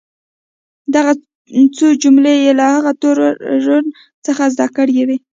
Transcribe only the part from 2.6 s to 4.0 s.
هغه تورن